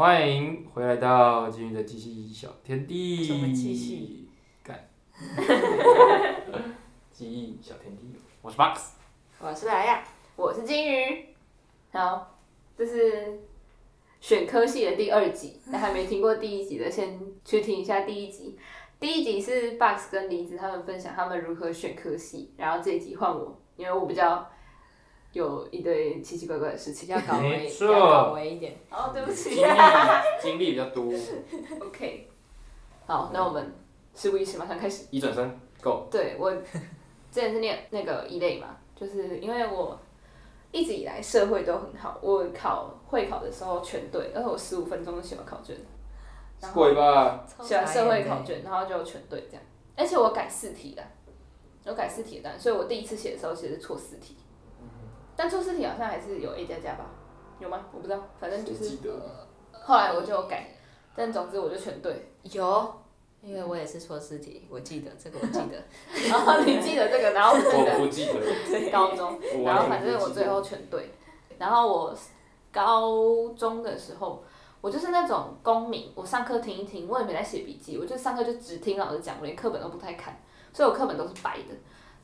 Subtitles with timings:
[0.00, 3.22] 欢迎回来到金鱼的机器小天地。
[3.22, 4.30] 什么机器？
[4.62, 4.88] 干。
[7.12, 8.06] 记忆小天地，
[8.40, 8.94] 我是 Box。
[9.40, 10.02] 我是莱亚，
[10.36, 11.26] 我是金鱼。
[11.92, 12.34] 好，
[12.74, 13.40] 这是
[14.22, 18.58] 选科系的第二集，那还没听过第一集的，先去听一下第一集。
[18.98, 24.50] 第一集是 Box 跟梨子他们分享他们如何选科系，然后这一集换我，因为我比较
[25.32, 28.76] 有一堆奇奇怪怪的事情要搞维， 错要搞维一点。
[28.90, 29.62] 哦，对不起经。
[29.62, 29.70] 历
[30.40, 31.12] 经历比较多。
[31.80, 32.28] OK，
[33.06, 33.72] 好，那我们
[34.14, 35.06] 事不宜迟，马上开始。
[35.10, 36.08] 一转身，Go。
[36.10, 39.98] 对我之前是念那个一类嘛，就是因为我
[40.72, 45.76] 一直以来社会都很好，我考会考的时候全对，而且我十五分钟就写完考卷，
[46.60, 47.46] 然后鬼吧？
[47.62, 49.62] 写完社会考卷，然后就全对这样，
[49.96, 51.02] 而且我改四题的，
[51.86, 54.36] 我改四题的单，所以我第一次写的时候其实是错四题，
[55.40, 57.06] 但错四题好像还是有 A 加加吧，
[57.58, 57.86] 有吗？
[57.94, 59.10] 我不知道，反正就是记得？
[59.72, 60.68] 后来我就有改，
[61.16, 62.94] 但总之我就全对，有，
[63.40, 65.82] 因为我也是错试题，我记得这个我记得。
[66.28, 68.90] 然后你记得这个，然后那个我不记得。
[68.92, 69.40] 高中。
[69.54, 71.10] 我然后完全不记得反正我最后全对。
[71.56, 72.14] 然后我
[72.70, 74.44] 高中的时候，
[74.82, 80.38] 我就是那种公民，我上课听一听，我也没在写笔记，我就上课就只听老师讲，我连课本都不太看，
[80.74, 81.74] 所以我课本都是白的。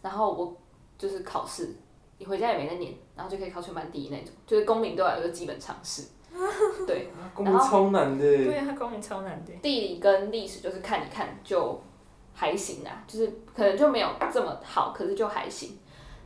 [0.03, 0.55] 然后我
[0.99, 1.75] 就是考试，
[2.19, 6.03] 你回家也没得念，然后就可以考全班第一那种，就是公民对我来说基本常识。
[6.87, 8.25] 对，公民超难的。
[8.25, 9.53] 对啊，他公民超难的。
[9.63, 11.83] 地理跟历史就是看一看就
[12.35, 15.79] 还行啊，就是可能就没有这么好，可是就还行。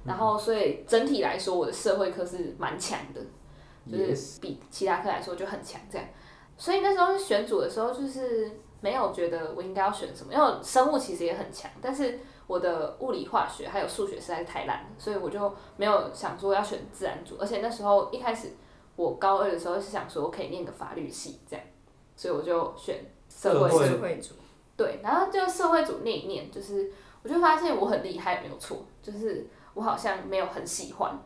[0.04, 3.20] 然后所以整体来说，我的社会科是蛮强的，
[3.90, 6.06] 就是比其他科来说就很强这样。
[6.56, 12.18] 所以那时候选组的时候，就是没有觉得我应该要选什么，因为生物其实也很强，但是
[12.50, 17.36] 我的物理、化学还有数学实在是太烂了，所以我就没有想说要选自然组。
[17.38, 18.48] 而且那时候一开始
[18.96, 21.64] 我高二的时候是想说我可以念个法律系这样，
[22.16, 24.34] 所以我就选社会社会社会组。
[24.76, 26.90] 对，然后就社会组那一念，就是
[27.22, 31.16] 我就发现我很厉害，没有错，就是我好像没有很喜欢，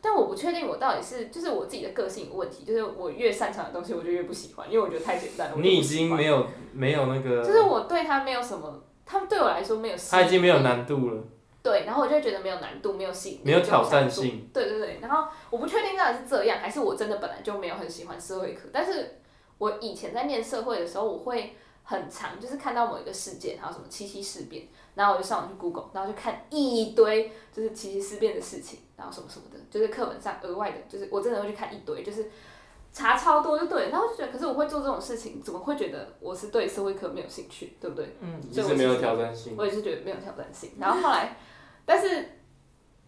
[0.00, 5.56] 但我不确定我到底是就是我自己的个性有问题，就是我越擅长的东西我就越不喜欢，因为我觉得太简单了。
[5.56, 11.22] 你已经没有没有那个，就是我对它没有什么，它对我来说没有吸引力，他已经没有难度了。
[11.62, 14.48] 对，然后我就会觉得没有难度，没有吸引力，没有挑战性。
[14.52, 18.68] 对对对，然后我不确定到底是这样，还是我真的本来就没有很喜欢社会课。
[18.72, 19.20] 但是
[19.56, 32.30] 我以前在念社会的时候，我会很长就是看到某一个事件，然后什么七七事变，然后我就上网去 Google，然后就看一堆就是七七事变的事情，然后什么什么的，就是课本上额外的，就是我真的会去看一堆，就是
[32.94, 33.90] 查超多就对了。
[33.90, 38.16] 然后就觉得，可是我会做这种事情，怎么会觉得我是对社会科没有兴趣，对不对？
[38.20, 39.54] 嗯，一直没有挑战性。
[39.58, 40.70] 我也是觉得没有挑战性。
[40.80, 41.36] 然后后来，
[41.84, 42.38] 但是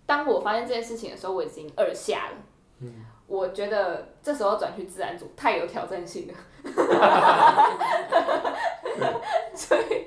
[0.04, 2.36] 当我发现这件事情的时候，我已经二下了。
[2.80, 6.34] 嗯我觉得这时候转去自然组太有挑战性了，
[9.52, 10.06] 所以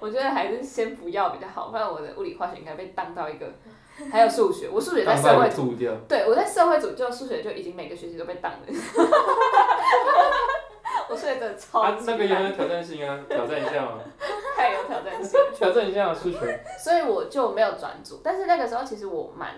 [0.00, 3.52] 我觉得还是先不要比较好，不然我的物理化学应该被当到一个，
[4.10, 5.74] 还有数学，我数学在社会组，
[6.08, 8.58] 对我在社会组就数学就已经每个学期都被挡了，
[11.08, 14.00] 我数学真的超啊，级那个有挑战性啊，挑战一下嘛，
[14.56, 15.38] 太有挑战性。
[15.54, 16.60] 挑战一下数学。
[16.78, 18.20] 所以我就没有转组。
[18.22, 19.54] 但是那个时候其实我蛮，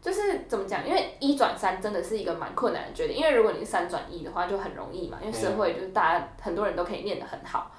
[0.00, 0.86] 就是怎么讲？
[0.86, 7.70] 因为一转三真的是一个蛮困难的决定，因为如果你是三转一的话就很容易嘛，因为社会就是大家很多人都可以念得很好。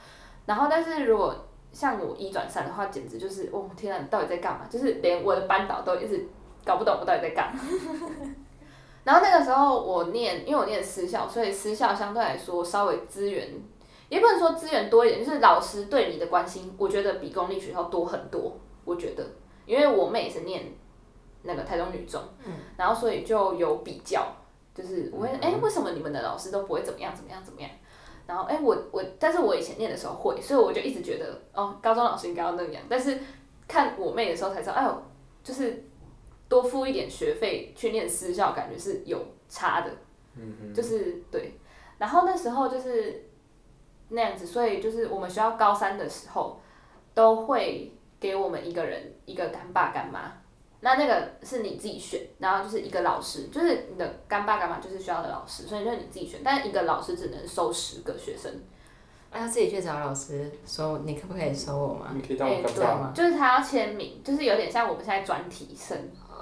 [0.45, 1.35] 然后，但是如果
[1.71, 4.65] 像我一转三的话，简直就是，哦天啊，你到底在干嘛？
[4.69, 6.27] 就是连我的班导都一直
[6.65, 7.61] 搞不懂我到底在干嘛。
[9.03, 13.49] 然后那个时候我念，因为我念私校，所以私校相对来说稍微资源，
[14.09, 18.55] 也不能说资源多一点，就是老师对你的关心，我觉得比公立学校多很多。
[18.83, 19.25] 我觉得，
[19.65, 20.63] 因为我妹也是念
[21.43, 24.27] 那个台中女中，嗯然后所以就有比较，
[24.75, 27.69] 就是我会哎、为什么你们的老师都不会怎么样怎么样怎么样？
[28.27, 32.81] 然后哎、我我，但是我以前念的时候会，所以我就一直觉得哦，高中老师应该要那样。
[32.89, 33.17] 但是
[33.67, 35.03] 看我妹的时候才知道，哎呦，
[35.43, 35.83] 就是
[36.47, 39.91] 多付一点学费去念私校，感觉是有差的。
[40.33, 41.59] 嗯就是对，
[41.97, 43.27] 然后那时候就是
[44.09, 46.57] 那样子，所以就是我们学校高三的时候
[47.13, 50.31] 都会给我们一个人一个干爸干妈，
[50.81, 58.51] 那那个是你自己选，然后就是一个老师，就是你的干爸干妈就是学校的老师，所以就是你自己选，但是一个老师只能收十个学生，
[59.31, 62.11] 啊要自己去找老师说，你可不可以收我吗？
[62.13, 63.11] 你可以当我哎干爸吗？
[63.15, 65.97] 就是他要签名，就是有点像我们现在专题生，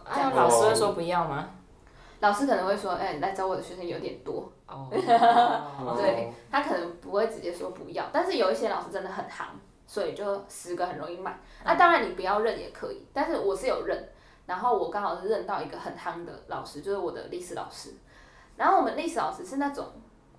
[0.05, 1.49] 啊，老师会说不要吗？
[2.21, 9.47] 老师可能会说，哎、你来找我的学生有点多，哦， 对他可能不会直接说不要，但是有一些老师真的很行，
[9.87, 11.39] 所以就十个很容易满。
[11.63, 14.09] 那、当然你不要认也可以，但是我是有认，
[14.49, 17.93] 然后我刚好是认到一个很夯的老师，就是我的历史老师。
[18.57, 19.85] 然后我们历史老师是那种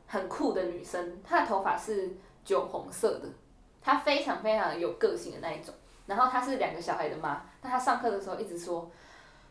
[0.08, 2.10] 很酷的女生，她的头发是
[2.44, 3.28] 酒红色的，
[3.80, 5.72] 她非常非常有个性的那一种。
[6.06, 8.90] 然后她是两个小孩的妈，但她上课的时候一直说：“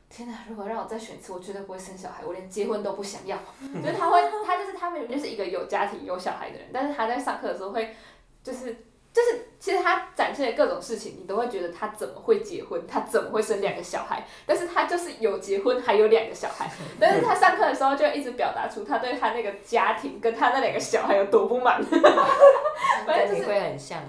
[0.10, 3.38] 天哪，如果让我再选一次，我绝对不会生小孩，我连结婚都不想要。
[3.82, 7.96] ”就是她会，她就是她明明就是一个有家庭有小孩的人，但是她在上课的时候会，
[8.44, 8.76] 就是
[9.12, 14.26] 就是，其实他展现的各种事情，你都会觉得他怎么会结婚，他怎么会生两个小孩？
[14.46, 16.70] 但是他就是有结婚，还有两个小孩，
[17.00, 21.82] 但是他上课的时候就一直表达出他对他那个家庭跟他那两个小孩有多不满。
[23.06, 24.00] 反正就是跟你会很像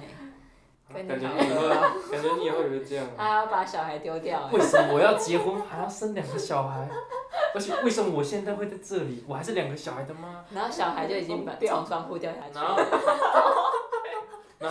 [0.93, 1.69] 哎，跟感觉你以后，
[2.11, 3.07] 感觉你以后也会这样。
[3.17, 6.87] 他要把小孩丢掉哎为，什么我要结婚还要生两个小孩？
[7.55, 9.25] 而且为什么我现在会在这里？
[9.27, 10.45] 我还是两个小孩的妈。
[10.53, 12.65] 然后小孩就已经把从窗户掉下去然。
[12.67, 12.77] 后，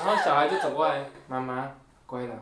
[0.05, 1.71] 然后小孩就走过来，妈妈
[2.05, 2.35] 乖了。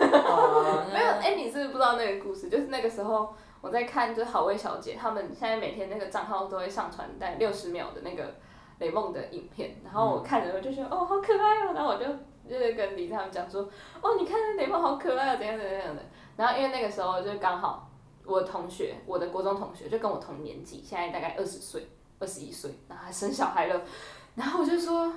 [0.00, 2.48] 哦没有，哎、你是不是不知道那个故事？
[2.48, 8.34] 就是那个时候我在看，就是好味小姐他们现在每天那个账号都会上传带六十秒的那个
[8.78, 12.06] 雷梦的影片，然后我看着我就觉得哦好可爱哦，然后我就
[12.48, 13.62] 就是跟李他们讲说，
[14.00, 16.02] 哦你看那雷梦好可爱哦，怎样怎样怎样的。
[16.36, 17.90] 然后因为那个时候就刚好
[18.24, 21.86] 我同学，我的国中同学就跟我同年纪，现在大概二十岁、
[22.18, 23.78] 二十一岁，然后还生小孩了，
[24.34, 25.12] 然后我就说。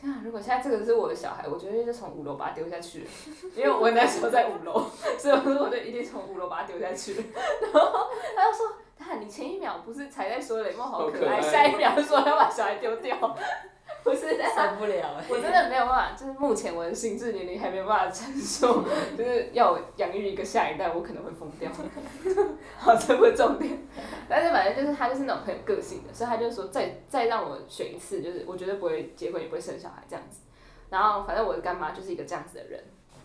[0.00, 0.20] 天啊！
[0.24, 3.06] 如果现在这个是我的小孩，我绝对就从五楼把他丢下去，
[3.56, 4.86] 因为我那时候在五楼，
[5.18, 7.14] 所以我说我就一定从五楼把他丢下去。
[7.14, 13.36] 然后他就说：“他，你前一秒不是才在说雷梦好可爱，下一秒就说要把小孩丢掉，
[14.04, 15.24] 不是这样。”受不了哎。
[15.28, 18.82] 我真的没有办法，就是目前我的心智年龄还没有办法承受，
[19.16, 21.70] 就是要我养育一个下一代，我可能会疯掉。
[22.78, 23.78] 好，这不是重点，
[24.28, 30.40] 但是反正就是他就是那种很有个性的，所以他就说再再让我选一次，就是我绝对不会结婚，也不会生小孩这样子。
[30.90, 32.82] 然后反正我的干妈就是一个这样子的人，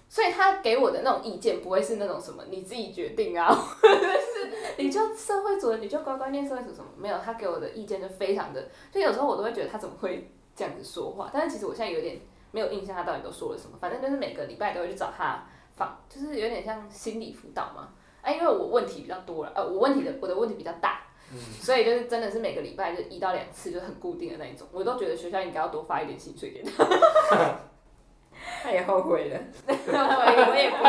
[0.10, 12.20] 所以他给我的那种意见不会是那种什么你自己决定啊， 或者是你就社会主义你就乖乖念社会主义什么，没有，他给我的意见就非常的，就有时候我都会觉得他怎么会这样子说话，但是其实我现在有点
[12.52, 15.44] 没有印象他到底都说了什么，反正就是每个礼拜都会去找他
[15.76, 17.90] 访，就是有点像心理辅导嘛。
[18.22, 21.02] 啊，因为我问题比较多了，呃，我问题的我的问题比较大，
[21.60, 24.66] 所以就是真的是每个礼拜就一到两次，就是很固定的那一种。
[24.72, 26.86] 我都觉得学校应该要多发一点薪水给他。
[28.64, 29.40] 他也后悔了。
[29.68, 30.84] 我也不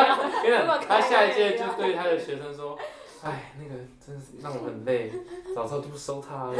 [0.49, 0.79] 要。
[0.79, 2.79] 他下一届就对他的学生说
[3.25, 5.11] ：“哎，那个真是让我很累，
[5.55, 6.55] 早知道就不收他了。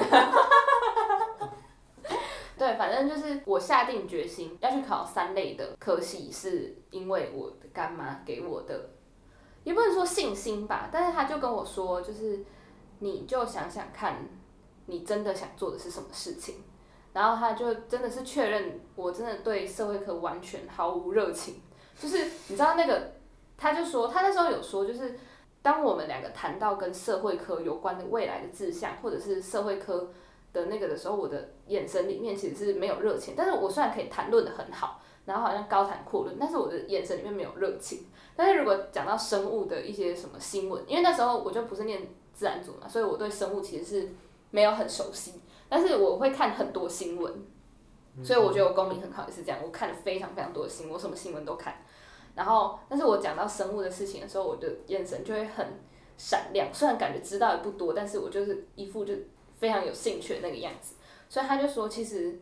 [2.57, 8.91] 对，反正就是我下定决心要去考三类的科系，是因为我干妈给我的，
[9.65, 12.45] 也不能说信心吧，但是他就跟我说，就是
[13.01, 14.29] 你就想想看，
[14.87, 16.63] 你真的想做的是什么事情。
[17.13, 21.63] 然后他就真的是确认我真的对社会科完全毫无热情，
[21.97, 23.13] 就是你知道那个，
[23.57, 25.17] 他就说他那时候有说，就是
[25.63, 30.13] 当我们两个谈到跟社会科有关的未来的志向，或者是社会科
[30.55, 38.07] 的那个的时候，我的眼神里面其实是没有热情，但是我虽然可以谈论的很好，然后好像高谈阔论，但是我的眼神里面没有热情。
[38.37, 42.01] 但是如果讲到生物的一些什么新闻，因为那时候我就不是念
[42.33, 44.09] 自然组嘛，所以我对生物其实是
[44.51, 47.33] 没有很熟悉，但是我会看很多新闻，
[48.23, 51.75] 所以我觉得我公民很好也是这样，我看了非常非常多的新闻，我什么新闻都看。
[52.35, 55.65] 然后，但是我讲到生物的事情的时候，我的眼神就会很
[56.17, 59.15] 闪亮，虽然感觉知道的不多，但是我就是一副就
[59.65, 60.97] 非常有兴趣的那个样子。
[61.27, 62.39] 所以他就说，其实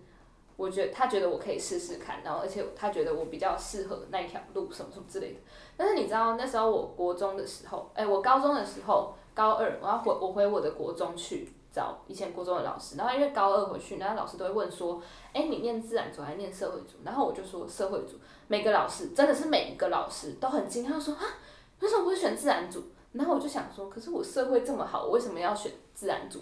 [0.56, 5.38] 我觉得他觉得我可以试试看，然后而且他觉得我比较适合那一条路什么什么之类的。
[5.76, 15.00] 但是你知道那时候我国中的时候，哎，我高中的时候，高二我要回我回我的国中去找以前国中的老师，然后因为高二回去，然后老师都会问说，
[15.32, 16.96] 哎，你念自然组还是念社会组？
[17.04, 18.18] 然后我就说社会组。
[18.48, 21.22] 每个老师真的是每一个老师都很惊讶说啊，
[21.78, 22.82] 为什么不是选自然组？
[23.12, 26.40] 然后我就想说，可是我社会这么好，我为什么要选自然组？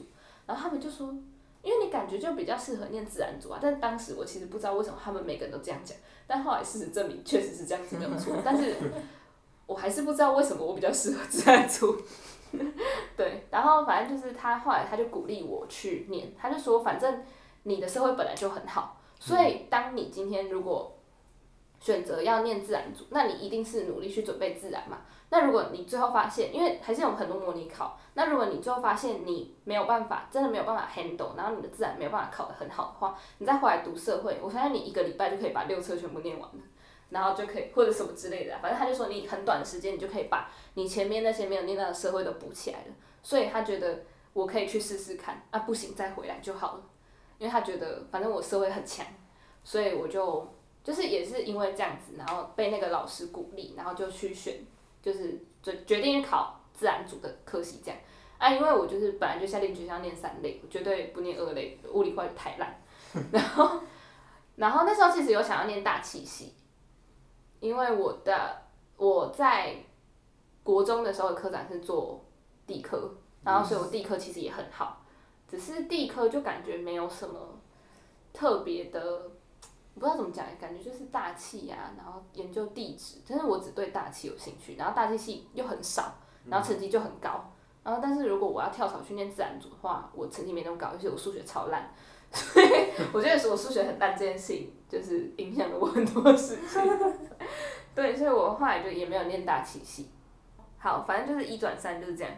[0.50, 1.14] 然后他们就说，
[1.62, 3.60] 因为你感觉就比较适合念自然组啊。
[3.62, 8.34] 但是当时我其实不知道为什么他们每个人都这样讲，但后来事实证明确实是这样子没有错。
[8.44, 8.74] 但是
[9.64, 11.96] 我还是不知道为什么我比较适合自然组。
[13.16, 17.22] 对，然后反正就是他后来他就鼓励我去念，他就说反正
[17.62, 20.92] 你的社会本来就很好，所以当你今天如果
[21.80, 24.98] 选择要念自然组，那你一定是努力去准备自然嘛。
[25.30, 36.58] 那如果你最后发现，因为还是有很多模拟考，那如果你最后发现你没有办法，真的没有办法 handle，然后你的自然没有办法考得很好的话，你再回来读社会，我相信你一个礼拜就可以把六册全部念完了，
[37.10, 44.00] 然后就可以或者什么之类的、反正他就说你很短的时间你就可以把你前面那些没有念到的社会都补起来了，所以他觉得
[44.32, 46.82] 我可以去试试看，啊不行再回来就好了，
[47.38, 49.06] 因为他觉得反正我社会很强，
[49.62, 50.46] 所以我就。
[50.82, 54.54] 就是也是因为这样子，然后被那个老师鼓励，然后就去选，
[55.02, 58.00] 就是就决定考自然组的科系这样。
[58.38, 62.82] 啊，因为我就是本来就下定决心要念三类，我绝对不念二类，物理化太烂。
[63.30, 63.80] 然后
[64.56, 66.54] 然后那时候其实有想要念大气系，
[67.60, 68.62] 因为我的
[68.96, 69.76] 我在
[70.62, 72.24] 国中的时候的科长是做
[72.66, 75.04] 地科，然后所以我地科其实也很好，
[75.46, 77.60] 只是地科就感觉没有什么
[78.32, 79.30] 特别的，
[79.94, 86.14] 不知道怎么讲，感觉就是大气呀、然后研究地质，但是我只对大气有兴趣，然后大气系又很少，
[86.46, 91.92] 然后成绩就很高，然后但是如果我要跳槽去念自然组的话，我成绩没那么高，而且我数学超烂，
[92.32, 92.66] 所以
[93.12, 96.80] 我觉得是我数学很烂这件事情，就是影响了我很多事情。
[97.94, 100.08] 对，所以我后来就也没有念大气系。
[100.78, 102.32] 好，反正就是一转三就是这样，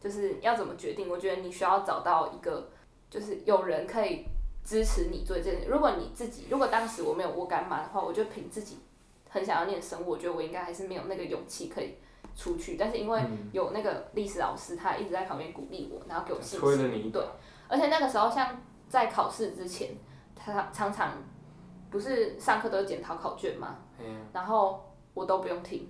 [0.00, 1.08] 就是要怎么决定？
[1.08, 2.70] 我觉得你需要找到一个，
[3.10, 4.24] 就是有人可以
[4.66, 5.68] 支持你做这件事。
[5.68, 8.78] 如果你自己，如果当时我没有我干妈的话，我就凭自己
[9.30, 11.94] 很想要念生物，我觉得我应该还是没有那个勇气可以
[12.34, 12.76] 出去。
[12.76, 13.48] 但是因为嗯。
[13.52, 16.60] 有那个历史老师，他一直在旁边鼓励我，然后给我信心。
[16.60, 17.24] 推了你一对，
[17.68, 19.96] 而且那个时候像在考试之前，
[20.34, 21.12] 他常常
[21.88, 24.18] 不是上课都是检讨考卷嘛，哎呀。
[24.32, 25.88] 然后我都不用听，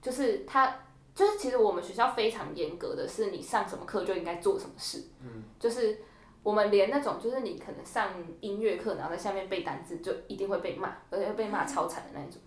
[0.00, 0.74] 就是他，
[1.14, 5.98] 就是其实我们学校非常严格的是，你上什么课就应该做什么事，嗯，就是
[6.46, 8.08] 我们连那种就是你可能上
[8.40, 12.40] 音乐课，然后在下面背单词，就一定会被骂，而且会被骂超惨的那一种，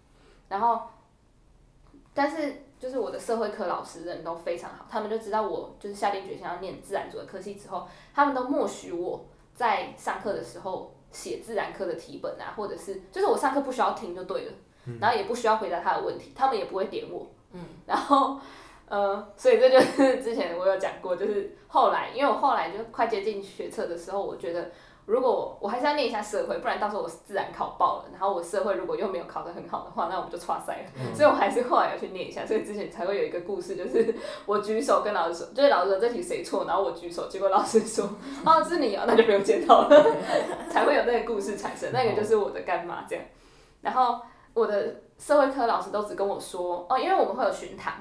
[0.47, 0.83] 然后，
[2.13, 14.53] 但是就是我的社会科老师人都非常好，他们就知道我就是下定决心要念自然组的科系之后，他们都默许我在上课的时候写自然科的题本啊，或者是就是我上课不需要听就对了。
[14.99, 17.27] 然后也不需要回答他的问题，他们也不会点我。
[17.51, 18.39] 嗯，然后
[18.89, 24.71] 呃，所以这就是 之前我有讲过，就是后来，因为我后来就快接近学测的时候，我觉得
[25.05, 31.15] 如果我还是要念一下社会，不然到时候我自然考爆了，然后我社会如果又没有考得很好的话，那我们就错赛了。
[31.15, 34.13] 所以我还是后来要去念一下，所以之前才会有一个故事，就是
[34.47, 38.09] 我举手跟老师说，就是老师说这题谁错，然后我举手，结果老师说
[38.43, 40.05] 哦是你哦，那就不用检讨了，
[40.71, 41.91] 才会有那个故事产生。
[41.93, 43.23] 那个就是我的干妈这样，
[43.81, 44.19] 然后。
[44.55, 47.93] 我的社会科老师都只跟我说哦，因为我们会有巡堂，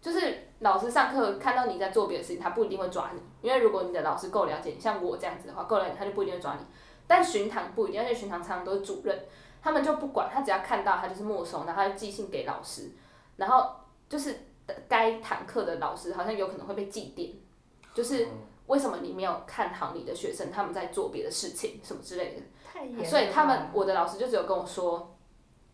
[0.00, 6.60] 就是老师上课看到你在做别的事情，他不一定会抓你，因为如果你的老师够了解你，像我这样子的话，够了解他就不一定会抓你。
[7.06, 9.24] 但巡堂不一定，而且巡堂常常都是主任，
[9.60, 12.90] 他们就不管，他只要看到他就是没收，然后他就寄信给老师，
[13.36, 13.70] 然后
[14.08, 14.34] 就是
[14.88, 17.32] 该堂课的老师好像有可能会被记点，
[17.92, 18.28] 就是
[18.66, 22.42] 为什么你没有看好你的学生，他们在做别的事情什么之类的。
[22.64, 25.16] 太严了所以他们我的老师就只有跟我说，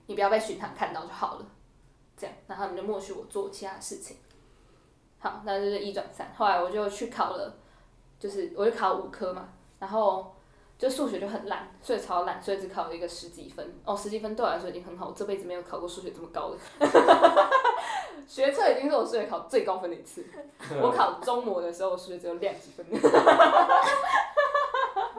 [0.07, 1.47] 你不要被巡堂看到就好了，
[2.17, 4.17] 这样，那他们就默许我做其他事情。
[5.19, 6.33] 好，那就是一转三。
[6.37, 7.55] 后来我就去考了，
[8.19, 10.35] 就是我就考五科嘛，然后
[10.79, 13.75] 就数学就很烂，所以超烂，所以只考了一个十几分。
[13.85, 16.59] 哦，十几分对我来说已经很好，我这辈子没有考过数学这么高的。
[18.27, 20.25] 学测已经是我数学考最高分的一次。
[20.83, 22.85] 我考中模的时候，我数学只有两几分。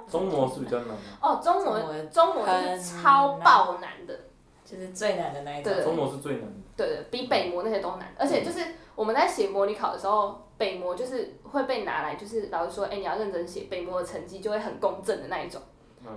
[0.09, 4.17] 中模是比较难的，哦，中模中模就是超爆难的。
[4.63, 5.73] 就是最难的那一种。
[5.81, 6.66] 中模是最难的。
[6.77, 8.63] 对对，比北模那些都难，而且就是
[8.95, 15.61] 我们在写模拟考的时候，北模就是会被拿来，就是老师说，哎、你要认真写，北模的成绩就会很公正的那一种。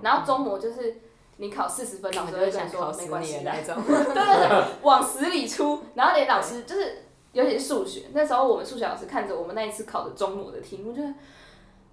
[0.02, 0.95] 然后中模就是
[1.38, 3.76] 你考四十分，老师就会想说没关系的你的那，一种。
[3.87, 5.83] 对对对，往死里出。
[5.95, 11.12] 然后连老师就是，尤其是数学，那时候我们数学老师看着我们那一次考的中模的题目，就是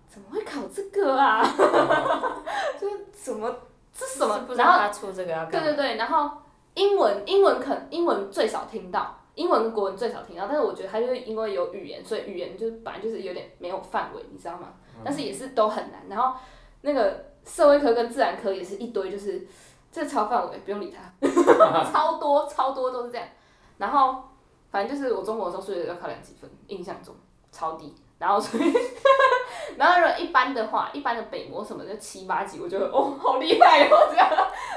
[0.10, 1.42] 怎么会考这个啊？
[2.80, 3.50] 就是怎么
[3.98, 4.46] 这是什么？
[4.56, 5.46] 然后出这个要？
[5.46, 6.30] 对对对，然后
[6.78, 14.74] 英文英文可英文最少听到，英文跟国文最少听到，但是我觉得它就是因为有语言，所以语言就是本来就是有点没有范围，你知道吗？
[15.04, 16.04] 但是也是都很难。
[16.08, 16.40] 然后
[16.82, 19.48] 那个社会科跟自然科也是一堆，就是
[19.92, 21.12] 这超范围，不用理他，
[21.92, 23.28] 超多超多都是这样。
[23.80, 24.24] 然后
[24.70, 27.16] 反正就是我中国的时候数学要考两几分，印象中
[27.52, 27.96] 超低。
[28.20, 28.72] 然后所以，
[29.78, 34.30] 然后如果一般的话，一般的北模什么就七八级，我觉得哦好厉害哦这样。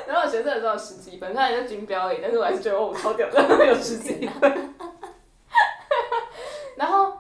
[0.07, 4.75] 然后我学测的时候有十几分，虽然就军标而已，但是我还是觉得哦我超屌的，有十几分。
[6.77, 7.13] 然后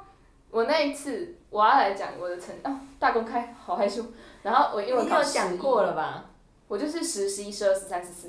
[0.50, 4.04] 我那一次我要来讲我的成哦大公开，好害羞。
[4.42, 6.24] 然后我英文考讲过了吧？
[6.68, 8.28] 我就是十、十一、十二、十三、十四。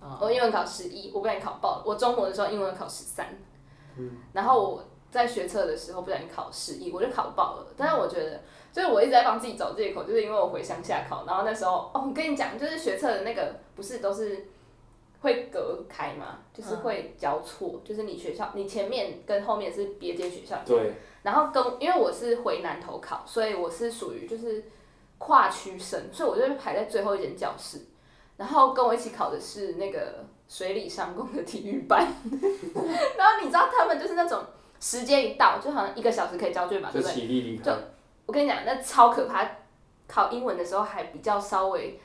[0.00, 1.82] 哦我英文考十一，我不小心考爆了。
[1.86, 3.26] 我中国的时候英文考十三，
[4.32, 4.84] 然后我
[5.16, 7.66] 在学测的时候不小心考十一，我就考爆了。
[7.76, 8.40] 但是我觉得，
[8.72, 14.46] 就是我一直在帮自己找借口，就是因为我回乡下考，然后那时候哦，我跟你讲，就是学测的那个不是都是
[15.22, 20.92] 会隔开嘛，就是会交错，就是你学校你前面跟后面是别间学校，对，
[21.22, 24.64] 然后跟因为我是回南投考，所以我是属于就是
[25.18, 27.80] 跨区生，所以我就被排在最后一间教室。
[28.36, 32.06] 然后跟我一起考的是那个水里上工的体育班，
[33.16, 34.44] 然后你知道他们就是那种
[34.80, 37.14] 时间一到，就好像一个小时可以交卷嘛，对不对？
[37.14, 37.70] 起立离开。
[38.26, 39.46] 我跟你讲，那超可怕。
[40.08, 42.00] 考英文的时候还比较稍微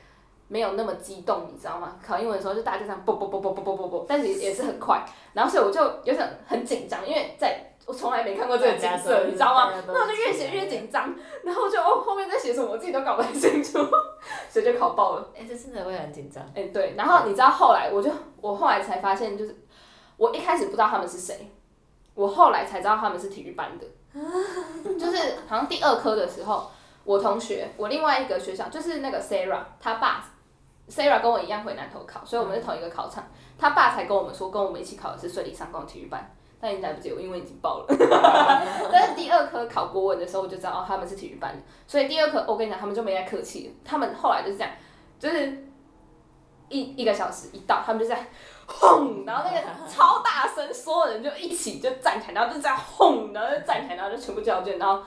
[0.48, 1.96] 没有那么激动，你知道吗？
[2.04, 9.72] 考英文的时候就大家就这样啵啵啵啵啵啵啵啵，但是也也是很快，然后所以我就有点很紧张，因为在我从来没看过这个景色，你知道吗？
[9.86, 11.14] 那我就越写越紧张，
[11.44, 13.78] 然后就哦后面在写什么我自己都搞不太清楚，
[14.50, 15.30] 所以就考爆了。
[15.38, 16.42] 哎、这真的会很紧张。
[16.56, 18.10] 哎、对，然后你知道后来我就
[18.40, 19.56] 我后来才发现，就是
[20.16, 21.48] 我一开始不知道他们是谁，
[22.14, 23.86] 我后来才知道他们是体育班的，
[24.98, 26.70] 就是好像第二科的时候，
[27.04, 30.24] 我同学我另外一个学校就是那个 Sarah，他爸
[30.88, 33.24] Sarah 跟我一样回南投考，所以我们是同一个考场，
[33.58, 36.34] 他爸才跟我们说跟我们一起考的是水里上工体育班。
[36.64, 37.86] 但已经来不及，我因为已经报了。
[38.92, 43.74] 但是第二科考国文的时候，我就知道哦，他们是体育班的，所以第二科我跟你讲，他们就没再客气了。
[43.84, 44.72] 他们后来就是这样，
[45.18, 45.66] 就是
[46.68, 48.28] 一一个小时一到，他们就在
[48.78, 55.02] 轰，然后那个超大声，所有人就一起就站起来，然后就这样轰，然后就站起来，然后就全部交卷，然后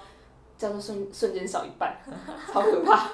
[0.58, 1.98] 叫做瞬瞬间少一半，
[2.52, 3.10] 超可怕。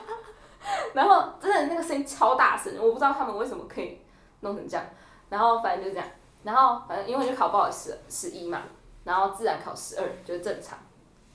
[0.93, 4.00] 然后真的那个声音超大声，我不知道他们为什么可以
[4.41, 4.86] 弄成这样。
[5.29, 6.08] 然后反正就这样，
[6.43, 8.62] 然后反正因为就考不好十十一嘛，
[9.03, 10.77] 然后自然考十二，就是正常，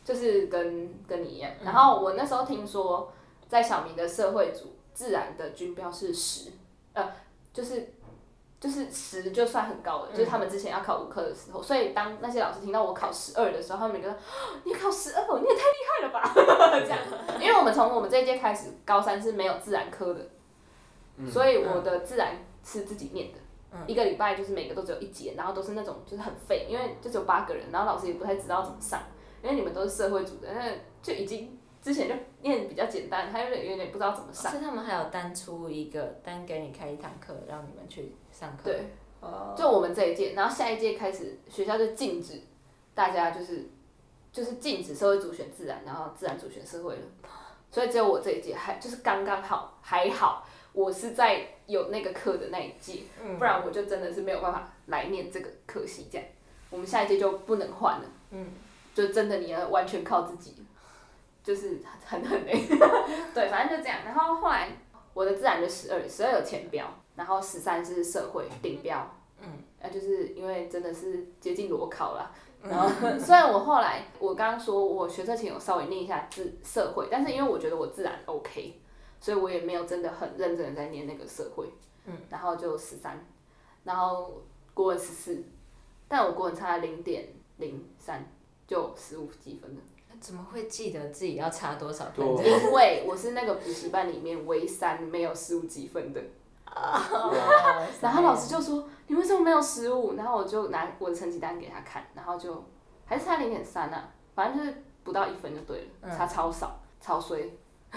[0.04, 1.50] 就是跟跟你一样。
[1.64, 3.12] 然后我那时候听说，
[3.48, 6.52] 在小明的社会组，自然的均标是十，
[6.92, 7.10] 呃，
[7.52, 7.94] 就是
[8.66, 14.18] 就是十就算很高了，就是他们之前要考五科的时候，所以当那些老师听到我考十二的时候，他们就觉得哦
[14.64, 16.32] 你考十二，你也太厉害了吧，
[16.84, 16.98] 这样。
[17.40, 20.28] 因为我们从我们这一届开始，高三是没有自然科的，
[21.18, 23.38] 嗯所以我的自然是自己念的。
[23.86, 29.00] 一个礼拜就是每个都只有一节，然后都是那种就是很废，因为就只有八个人，然后老师也不太知道怎么上，
[29.42, 34.50] 因为你们都是社会组的，那就已经之前就念比较简单，他有点有点不知道怎么上。
[34.50, 38.64] 是他们还有单出一个单给你开一堂课，让你们去上课。
[38.64, 38.90] 对，
[39.20, 42.42] 哦，就我们这一届，然后下一届开始学校就禁止
[42.94, 43.66] 大家就是
[44.30, 47.02] 就是禁止社会主选自然，然后自然主选社会了，
[47.70, 53.04] 所以只有我这一届还就是刚刚好还好，我是在有那个课的那一届，
[53.38, 56.26] 不然我就真的是没有办法来念这个科系这样。
[56.68, 58.48] 我们下一届就不能换了，嗯，
[58.92, 60.56] 就真的你要完全靠自己，
[61.42, 62.60] 就是很很累。
[63.32, 64.00] 对，反正就这样。
[64.04, 64.68] 然后后来
[65.14, 69.48] 我的自然就十二，十二有前标，然后十三是社会顶标，嗯，
[69.82, 72.30] 啊，就是因为真的是接近裸考了。
[72.62, 78.80] 然后 虽然我后来我刚刚说我学测前有稍微念一下自社会，但是因为我觉得我自然 OK，
[79.20, 81.66] 所以我也没有真的很认真的在念那个社会。
[82.06, 83.26] 嗯，然后就十三，
[83.82, 84.42] 然后
[84.74, 85.42] 国文十四，
[86.06, 87.26] 但我国文差零点
[87.56, 88.24] 零三，
[88.66, 89.80] 就十五积分了。
[90.20, 92.26] 怎么会记得自己要差多少分？
[92.26, 96.24] 因为我是那个补习班里面唯三没有十五积分的，哦
[98.00, 100.14] 然后老师就说你为什么没有十五？
[100.16, 102.64] 然后我就拿我的成绩单给他看，然后就
[103.04, 107.50] 还是差零点三啊，反正就是不到一分就对了，差超少，超衰。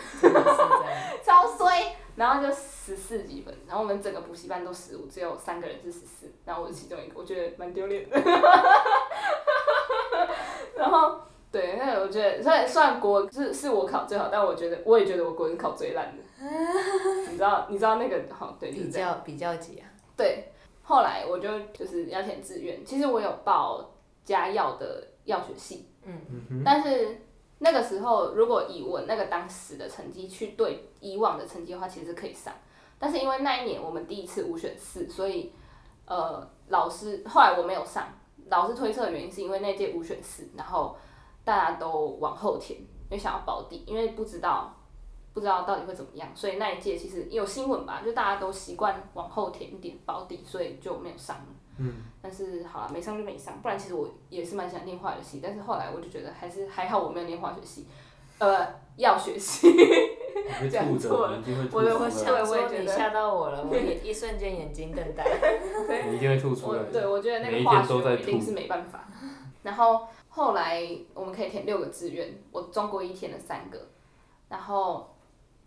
[1.25, 8.17] 超衰，然后就十四几分，然后我们整个补习班都十五，只有三个人是十四，然后我是其中一个，我觉得蛮丢脸的。
[10.77, 11.19] 然后
[11.51, 16.23] 对，那我觉得虽然虽然国是是我考最好，但我觉得我也觉得我国文考最烂的。
[17.29, 18.89] 你知道你知道那个好对，比。
[18.89, 27.21] 较比较级啊，对，后来我就就是要填志愿，其实我有报家药的药学系，嗯哼，但是
[27.59, 32.53] 那个时候如果以我那个当时的成绩去对以往的成绩的话，其实可以上，
[32.97, 35.51] 但是因为那一年我们第一次五选四，所以
[36.05, 38.07] 呃老师后来我没有上，
[38.47, 40.95] 老师推测的原因是因为那届五选四，然后
[41.43, 44.73] 大家都往后填，因为想要保底，因为不知道。
[45.39, 51.43] 不知道到底会怎么样，所以那一届其实有新闻吧，就大家都习惯往后填一点保底，所以就没有上了。
[51.77, 57.87] 嗯，但是好了，没上就没上，不然其实我也是蛮想念化学系，但是后来我就觉得还是还好我没有念化学系，
[58.39, 59.69] 呃，药学系。
[59.69, 65.23] 你会吐讲错了我的出来我想说我觉得你吓到我了，我也一瞬间眼睛瞪大。
[66.09, 66.83] 你一定会吐出我来。
[66.91, 69.07] 对我觉得那个化学一定是没办法。
[69.63, 73.87] 然后后来我们可以填六个志愿，我中国一填了三个，
[74.49, 75.15] 然后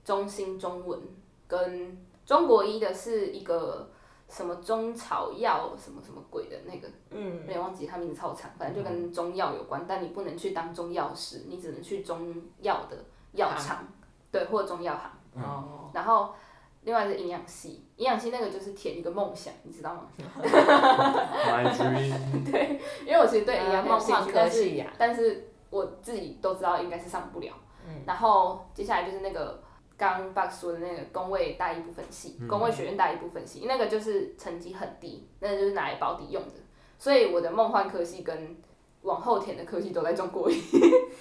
[0.04, 1.00] 中心中文
[1.46, 3.90] 跟中国医的是一个
[4.28, 12.96] 什么中草药什么什么鬼的那个，嗯有点忘记他名字超长，反正就跟中药有关，但你不能去当中药师，你只能去中药的
[13.32, 13.86] 药厂，
[14.30, 15.10] 对，或者中药行。
[15.42, 16.34] 哦，然后
[16.82, 20.08] 另外是营养系，营养系那个就是填一个梦想，你知道吗？
[20.18, 27.52] My dream，因为我其实对营养梦幻科但是系但是我自己都知道应该是上不了。
[27.86, 29.62] 嗯然后接下来就是那个
[29.96, 36.54] 刚 Box 说的那个工位大一部分系，工位学院大一部分系，那个就是成绩很低，那个就是拿来保底用的。
[36.98, 38.56] 所以我的梦幻科系跟
[39.02, 40.60] 往后填的科系都在中国一。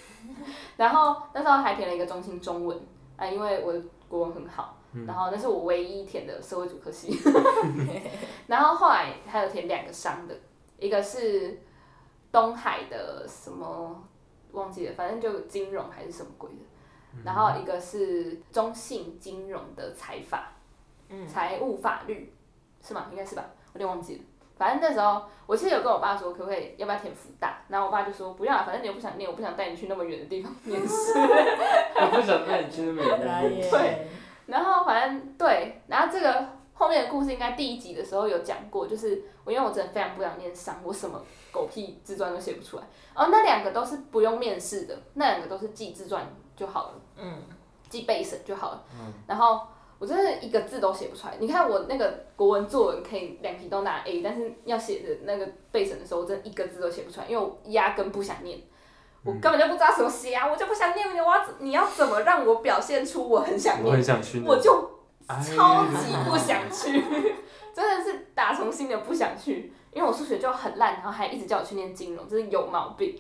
[0.78, 2.80] 然后那时候还填了一个中心中文，
[3.18, 7.18] 啊，因为我的国文很好，然后那是我唯一填的社会主科系，
[8.48, 10.36] 然后后来还有填两个商的，
[10.78, 11.60] 一个是
[12.32, 14.04] 东海的什么
[14.52, 16.56] 忘记了，反正就金融还是什么鬼的，
[17.24, 20.54] 然后一个是中信金融的财法，
[21.28, 22.34] 财务法律
[22.82, 23.08] 是吗？
[23.12, 24.22] 应该是吧，我有点忘记了。
[24.58, 27.58] 反正那时候，我其实有跟我爸说，可不可以要不要填福大？
[27.68, 31.14] 然后我爸就说不要啊，反正你又不想念，我不想带你去那么远的地方面试。
[31.18, 33.82] 我不想带你去那么远的地方。
[33.84, 34.08] 耶，
[34.46, 41.20] 然后反正对，然后这个后面的故事应该第一集的时候有讲过，就是我因为我真的非常不想念商，我什么
[41.52, 42.84] 狗屁自传都写不出来。
[43.16, 46.24] 哦，那两个都是不用面试的，那两个都是记自传
[46.62, 47.34] 就好了，嗯，
[47.90, 48.84] 记背审就好了。
[48.94, 49.62] 嗯然后
[49.98, 51.34] 我真的一个字都写不出来。
[51.40, 58.60] 你看我那个国文作文可以两题都拿 A，但是要写的那个背审的时候，我真的一个字都写不出来，因为我压根不想念。
[59.24, 61.14] 我根本就不知道怎么写啊，我就不想念。
[61.14, 64.04] 你我要你要怎么让我表现出我很想念我很？
[64.04, 64.42] 想去。
[64.42, 64.90] 我就
[65.28, 67.04] 哎超级不想去，
[67.74, 73.16] 真的是打从心里不想去，因为我数学就很烂，然后还一直叫我去念金融，真是有毛病。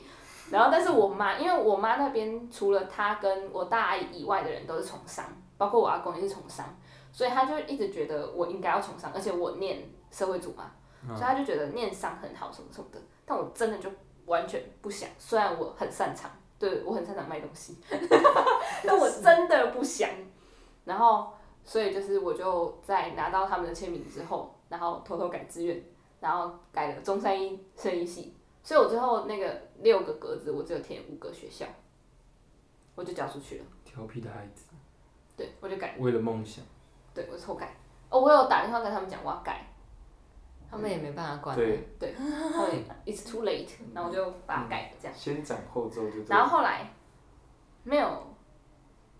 [0.51, 5.25] 然后，但是我妈，因为我妈那边除了她跟我大阿姨以外的人都是从商，
[5.57, 6.65] 包括我阿公也是从商，
[7.11, 10.71] 所以她就一直觉得我应该要从商，而且我念社会组嘛，
[11.15, 12.99] 所以她就觉得念商很好什么什么的。
[13.25, 13.89] 但我真的就
[14.25, 17.77] 完全不想，虽然我很擅长，对我很擅长卖东西
[18.85, 20.09] 但我真的不想。
[20.83, 21.31] 然后，
[21.63, 25.81] 所以就是我就在拿到他们的签名之后，然后偷偷改志愿，
[26.19, 31.65] 然后改了中山医生医系，所以我最后那个六个格子，我只有填五个学校，
[32.93, 33.65] 我就交出去了。
[33.83, 34.65] 调皮的孩子，
[35.35, 36.63] 对，我就改，为了梦想。
[37.13, 37.75] 对我错改。
[38.09, 39.65] 哦，我有打电话跟他们讲我要改，
[40.69, 41.55] 他们也没办法管。
[41.55, 41.85] 对，
[42.53, 45.17] 后面 it's too late，然后我就把它改了这样。
[45.17, 46.21] 先斩后奏就。
[46.27, 46.87] 然后后来
[47.83, 48.35] 没有，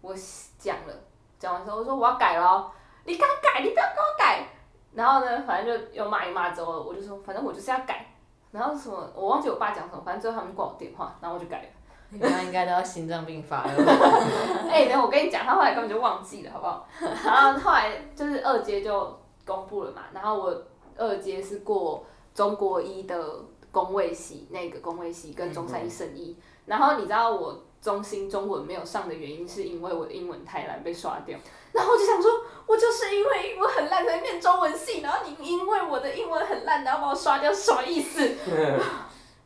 [0.01, 0.15] 我
[0.58, 0.93] 讲了，
[1.39, 2.71] 讲完之后我说我要改了哦，
[3.06, 4.47] 你敢改，你不要跟我改。
[4.93, 8.06] 然后呢，反正就又骂一骂之后，我就说反正我就是要改。
[8.51, 11.67] 然后什么我忘记我爸讲什么，反正最后他们挂我电话，然后我就改了。
[12.13, 13.71] 你妈应该都要心脏病发了。
[14.69, 16.85] 哎、等我跟你讲，他后来根本就忘记了，好不好？
[17.23, 20.61] 然后后来就是二阶就公布了嘛，然后我
[20.97, 22.03] 二阶是过
[22.35, 23.17] 中国一的
[23.71, 26.37] 工位系，那个工位系跟中山医生医。
[26.65, 31.38] 然后你知道我中心中文没有上的原因，是因为我的英文太烂被刷掉。
[31.72, 32.32] 然后我就想说，
[32.67, 38.30] 我就是因为英文很烂才念中文系，然后你因为我的英文很烂，然后把我刷掉，什么意思？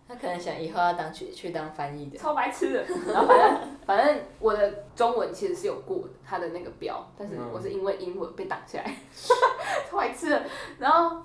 [0.07, 2.17] 他可能想以后要当去去当翻译的。
[2.17, 2.85] 超白痴的。
[3.11, 8.95] 然后反正反正我的中文其实是有过的，他的那个标，但是我是因为英文被挡下来，
[9.89, 10.43] 超白痴的。
[10.77, 11.23] 然后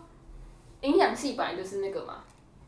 [0.81, 2.25] 营养系本来就是那个嘛，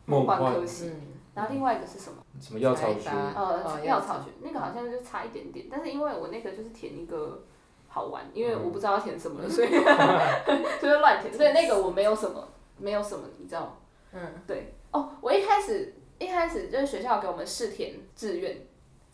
[0.07, 2.23] 换梦幻科系，嗯，然后另外一个是什么？
[2.41, 3.09] 什么药草学？
[3.11, 7.43] 呃，哦药草学那个好像就差一点点，但是因为我那个就是填一个
[7.89, 9.69] 好玩，因为我不知道要填什么了，所以
[10.81, 12.47] 就是乱填，所以那个我没有什么，
[12.79, 13.73] 没有什么，你知道吗？
[14.13, 14.75] 嗯，对。
[14.91, 18.67] 哦，我一开始一开始就是学校给我们试填志愿，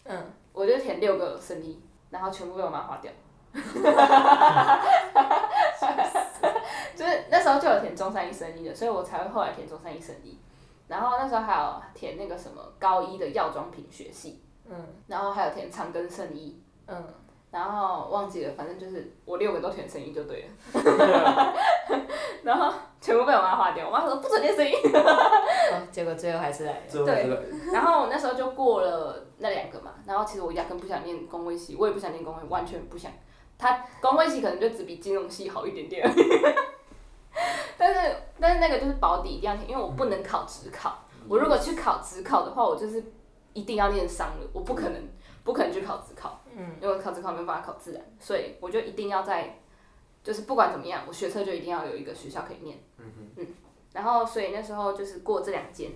[0.05, 3.13] 嗯，我就填六个生医，然后全部被我妈划掉。
[6.97, 10.37] 就是那时候就有填中山医生医的，所以我才会后来填中山医生医。
[10.89, 14.75] 然后那时候还有填那个什么高一的药妆品学系，嗯，
[15.07, 17.05] 然后还有填长庚圣医，嗯，
[17.51, 21.55] 然后忘记了，反正就是我六个都填生医就对了。
[22.43, 24.73] 然后全部被我妈划掉，我妈说不准念生医。
[24.91, 26.81] 哦，结果最后还是来了。
[26.89, 33.13] 最后这个然后我那时候就过了那两个嘛，然后其实我压根不想念工位系，我也不想念工位，完全不想。
[33.59, 36.09] 他工位系可能就只比金融系好一点点
[37.79, 41.05] 但是但是那个就是保底一定要填，因为我不能考职考。
[41.29, 43.03] 我如果去考职考的话，我就是
[43.53, 45.09] 一定要念商了，我不可能
[45.45, 49.61] 不可能去考职考，嗯，因为我考职考没有办法考自然，所以我就一定要在，
[50.25, 52.79] 就是不管怎么样，我学车就一定要有一个学校可以念。
[52.97, 53.47] 嗯。
[53.93, 55.93] 然后所以那时候就是过这两间，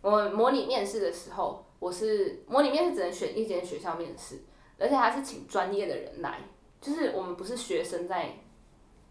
[0.00, 4.42] 我模拟面试的时候，我是模拟面试只能选一间学校面试，
[4.78, 6.40] 而且还是请专业的人来，
[6.80, 8.34] 就是我们不是学生在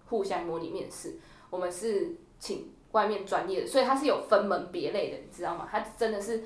[0.07, 1.17] 互相模拟面试，
[1.49, 5.67] 我们是请外面专业的，所以它是有分门别类的，你知道吗？
[5.71, 6.43] 它真的是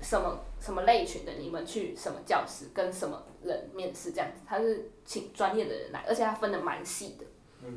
[0.00, 7.24] 什么什么类群的，你们去什么教室跟什么人面试这样子，它是请专业的人来，而且它分的蛮细的。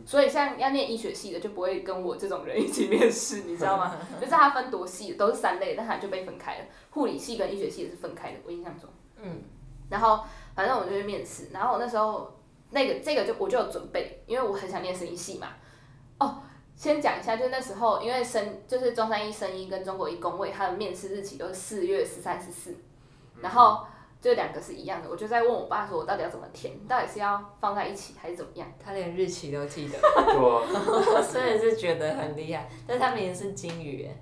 [0.06, 3.98] 所以像要念医学系的就不会跟我这种人一起面试，你知道吗？
[4.22, 6.66] 就是它分多细，都是三类，但它就被分开了。
[6.92, 8.88] 护理系跟医学系也是分开的，我印象中。
[9.18, 9.42] 嗯。
[9.90, 10.24] 然后
[10.56, 15.48] 反正我就去面试，然后我那时候那个这个就我就有准备，因为我很想念生医系嘛。
[16.20, 16.44] 哦，
[16.82, 22.76] 先讲一下，就那时候因为生就是中山医生医跟中国医工卫，他的面试日期都是四月十三、十四，
[23.40, 23.86] 然后
[24.20, 28.68] 这两个是一样的，我就在问我爸说，我到底要怎么填，到底是要放在一起还是怎么样？
[28.84, 30.00] 他连日期都记得，
[30.42, 32.68] 我真的是觉得很厉害。
[32.88, 34.16] 但是他明明是金鱼耶，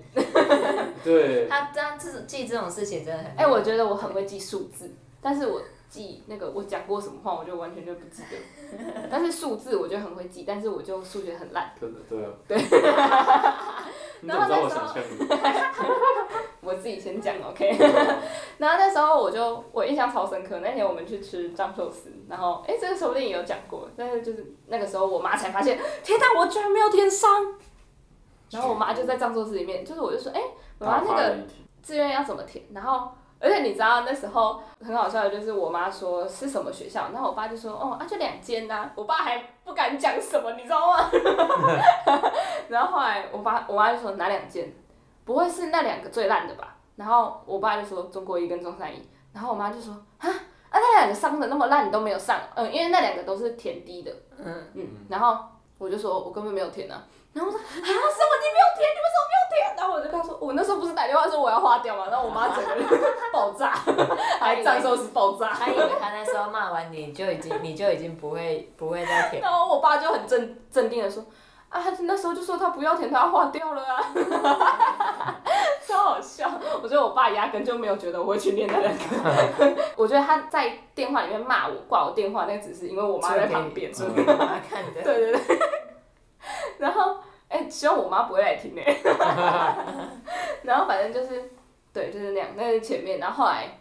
[1.01, 3.45] 对，他他这样记这种事情真的很厉害。
[3.45, 8.37] 哎、我觉得我很会记数字，但是我记那个我讲过什么话，我就完全就不记得。
[9.09, 11.73] 但是数字我就很会记，但是我就数学很烂。
[11.79, 12.29] 对的，对啊。
[12.47, 12.57] 对。
[14.21, 14.59] 你怎么知道
[16.61, 17.71] 我 自己先讲，OK。
[18.59, 27.29] 然后那时候我就我印象超深刻，那天我们去吃藏寿司，然后哎、这个说不定也有讲过，但是就是那个时候我妈才发现，天哪，我居然没有填商。
[28.51, 30.41] 然后我妈就在藏寿司里面，就是我就说，哎、
[30.79, 31.35] 我妈那个
[31.81, 32.65] 志愿要怎么填？
[32.73, 41.09] 然后，而且你知道那时候很好笑的，就是我妈说是什么学校，然后我爸就说哦啊就两间呐，我爸还不敢讲什么，你知道吗？
[42.69, 44.71] 然后后来我爸我妈就说哪两间？
[45.25, 46.75] 不会是那两个最烂的吧？
[46.95, 55.37] 然后我爸就说中国一跟中山一，然后我妈就说啊啊那两个上的那么烂你都没有上，嗯，因为那两个都是填低的，嗯，嗯，然后
[55.77, 59.75] 我就说我根本没有填啊，然后我说啊什么你没有填，你为什么没有填？
[59.77, 62.85] 然后我就跟他说我那时候不是打电话说我要花掉嘛，然后我妈整个人
[63.31, 63.73] 爆炸，
[64.39, 69.41] 还藏寿司爆炸，他以为他那时候骂完你就已经你就已经不会不会再填。
[69.41, 71.23] 然后我爸就很镇镇定的说。
[71.69, 74.01] 啊，他那时候就说他不要填，他要花掉了啊，
[75.87, 76.49] 超好笑。
[76.81, 83.91] 我觉得我爸压根就没有觉得我会去念那两个，我觉得他在电话里面骂我挂我电话，那只是因为我妈在旁边。
[83.93, 85.03] 看的。
[85.03, 85.59] 对对对。
[86.79, 88.81] 然后，哎、希望我妈不会来听呢、
[90.63, 91.51] 然后反正就是，
[91.93, 93.79] 对，就是那样，那是前面，然后后来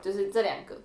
[0.00, 0.76] 就是这两个。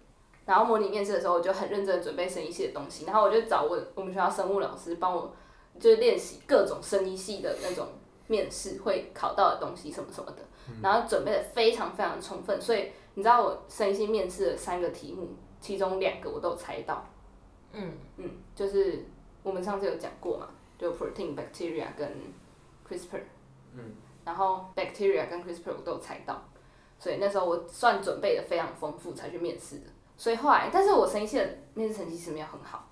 [0.43, 5.31] 然后模拟面试的时候，我就很认真准备生医系的东西，然后我就找我我们学校生物老师帮我，
[5.79, 7.87] 就是练习各种生医系的那种
[8.27, 10.37] 面试会考到的东西什么什么的，
[10.81, 15.29] 然后准备的非常非常充分，所以你知道我生医系面试的三个题目，
[15.59, 17.05] 其中两个我都有猜到，
[17.73, 19.05] 嗯，嗯，就是
[19.43, 20.47] 我们上次有讲过嘛，
[20.81, 22.11] 就 protein、bacteria 跟
[22.89, 23.21] CRISPR，
[23.75, 23.93] 嗯，
[24.25, 26.43] 然后 bacteria 跟 CRISPR 我都有猜到，
[26.97, 29.85] 所以那时候我算准备的非常丰富才去面试的。
[30.17, 32.89] 所以后来，但是我生医系的面试成绩其实没有很好，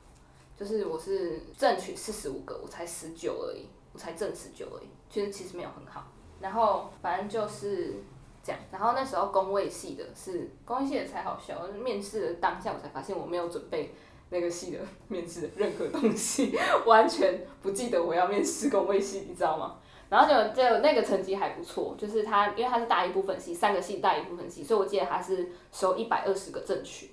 [0.56, 6.06] 就是我是正取四十五个，我才十九而已，我才正十九而已，其实其实没有很好。
[6.40, 7.96] 然后反正就是
[8.44, 13.94] 这样，然后那时候工位系的是工位系的才好笑，面试的当下我才发现我没有准备
[14.30, 19.78] 那个系的面试的任何东西， 完全不记得我要面试工位系，你知道吗？
[20.10, 27.12] 然后就就那个成绩还不错，就是他因为他是大一部分系，三个系大一部分系，所以我记得他是收一百二十个正取，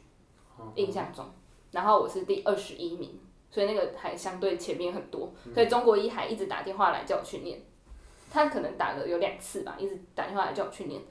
[0.75, 1.25] 印象中，
[1.73, 7.61] 然后我是第二十一名，所以那个还相对前面很多，所以中国一还一直打电话来叫我去念，
[8.31, 11.03] 他可能打了有两次吧，一直打电话来叫我去念，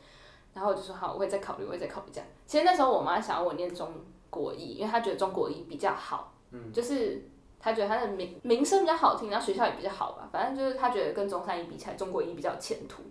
[0.56, 2.28] 然后我就说好，我会再考虑，我会再考虑这样。
[2.48, 3.94] 其实那时候我妈想要我念中
[4.36, 7.24] 国一，因为他觉得中国一比较好，嗯就是
[7.60, 13.02] 他觉得他的名名声比较好听，然后学校也比较好吧，反正就是他觉得跟中山一比起来，中国一比较有前途。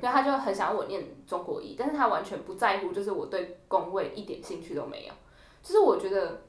[0.00, 5.12] 所以他就很想要我念中国一，但是他完全不在乎，就是我对工位一点兴趣都没有。
[5.62, 6.40] 就是我觉得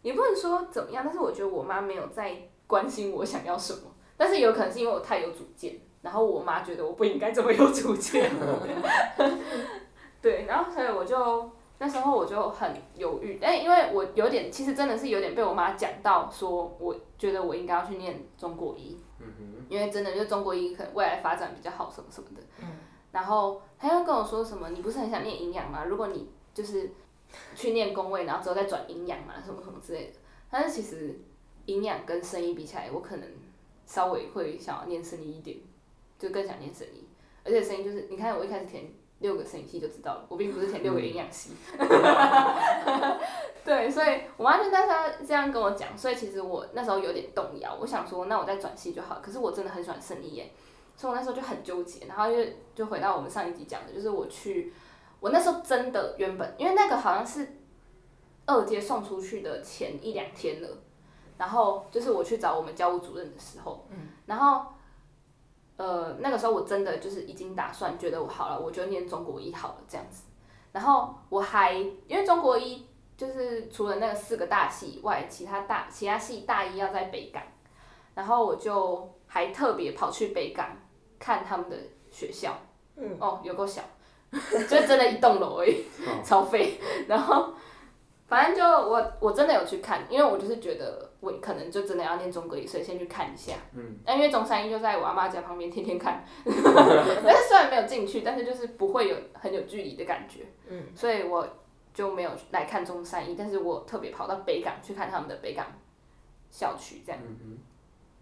[0.00, 2.34] 也不能说怎么样，但是我觉得我妈没有在
[2.66, 3.80] 关心我想要什么，
[4.16, 8.30] 但是有可能是因为我太有主见，然后我妈觉得我不应该这么有主见。
[10.22, 18.98] 对，然后所以我就那时候我就很犹豫，但因为我有点其实真的是有点被我妈讲到，说我觉得我应该要去念中国医，
[19.68, 22.42] 因为真的就中国医可能未来发展比较好什么什么的。
[23.12, 25.84] 然后他又跟我说什么，你不是很想念营养吗？
[25.84, 26.90] 如果你就是
[27.54, 30.12] 去念工位，然后之后再转营养嘛，什么什么之类的。
[30.50, 31.18] 但是其实
[31.66, 33.28] 营养跟生医比起来，我可能
[33.86, 35.56] 稍微会想要念生医一点，
[36.18, 37.06] 就更想念生医。
[37.44, 38.84] 而且生医就是，你看我一开始填
[39.20, 41.52] 六个生医系就知道了，我并不是填六个营养系。
[43.64, 49.20] 对，所以我妈就当时这样跟我讲，所以其实我那时候有点动摇，我想说那我再转系就好。
[49.22, 50.52] 可是我真的很喜欢生医耶，
[50.96, 52.06] 所以我那时候就很纠结。
[52.06, 52.38] 然后就
[52.74, 54.72] 就回到我们上一集讲的，就是我去，
[55.20, 57.56] 我那时候真的原本因为那个好像是
[58.46, 60.68] 二阶送出去的前一两天了，
[61.36, 64.72] 然后就是我去找我们教务主任的时候，嗯然后
[65.78, 70.24] 呃那个时候我真的就是已经打算觉得我好了，我就念中国医好了这样子。
[70.72, 72.86] 然后我还因为中国医
[73.16, 77.42] 就是除了那个四个大系以外，其他大其他系大一要在北港，
[78.14, 80.76] 然后我就还特别跑去北港
[81.18, 81.76] 看他们的
[82.10, 82.52] 学校，
[82.96, 83.82] 嗯，哦，有够小，
[84.30, 85.84] 就真的一栋楼而已，
[86.22, 86.78] 超废。
[87.08, 87.54] 然后
[88.26, 93.54] 反正就我我真的有去看，因为我就是觉得我可能就真的要念中国医，所以先去看一下。
[93.74, 93.98] 嗯。
[94.06, 96.24] 那因为中山医就在我阿妈家旁边，天天看。
[96.44, 96.54] 但
[97.36, 100.46] 是虽然没有进去，但是就是不会有很有距离的感觉。
[100.68, 100.84] 嗯。
[100.94, 101.48] 所以我
[101.92, 105.66] 就没有来看中山医，但是我特别跑到北港去看他们的北港
[106.50, 107.20] 校区这样。
[107.22, 107.58] 嗯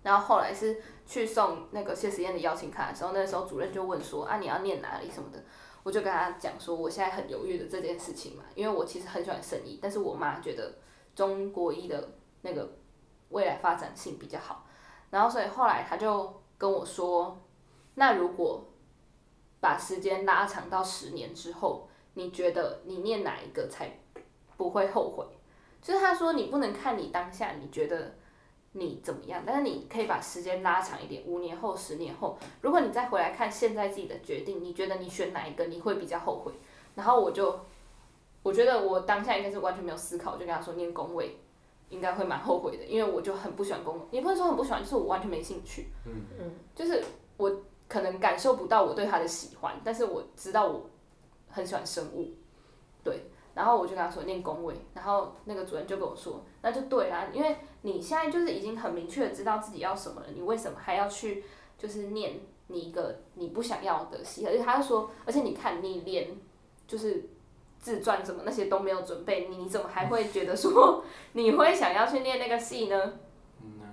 [0.02, 5.44] 然后后来是去送那个谢实验的邀请卡的时候，那个时候主任就问说啊你要念哪里什么的，
[5.82, 10.72] 我就跟他讲说我现在很犹豫的这件事情嘛，因为我其实很喜欢生医，但是我妈觉得
[11.16, 12.10] 中国医的
[12.42, 12.70] 那个
[13.36, 14.64] 未来发展性比较好，
[15.10, 17.38] 然后所以后来他就跟我说，
[17.96, 18.64] 那如果
[19.60, 23.98] 把时间拉长到十年之后，你觉得你念哪一个才
[24.56, 25.26] 不会后悔？
[25.82, 28.14] 就是他说你不能看你当下你觉得
[28.72, 36.52] 你怎么样，但是你可以把时间拉长一点，五年后、十年后，如果你再回来看现在自己的决定，你觉得你选哪一个你会比较后悔？
[36.94, 37.60] 然后我就
[38.42, 41.38] 我觉得我当下应该是完全没有思考，就跟他说念工位
[41.88, 47.02] 应该会蛮后悔的，因为我就很不喜欢工，也不能说很不喜欢，就是我完全没兴趣，嗯嗯，就是
[47.36, 47.50] 我
[47.88, 50.90] 可能感受不到我对他的喜欢，但是我知道我
[51.48, 52.32] 很喜欢生物，
[53.04, 61.44] 对，然后我就跟他说念工位，然后那个主任就跟我说，那就对啦，因为你现在就是已经很明确的知道自己要什么了，你为什么还要去
[61.78, 64.44] 就是念你一个你不想要的系？
[64.44, 66.36] 而且他就说，而且你看你连
[66.88, 67.28] 就是
[67.78, 73.12] 自传什么那些都没有准备，你你怎么还会觉得说你会想要去念那个系呢？
[73.62, 73.86] 嗯啊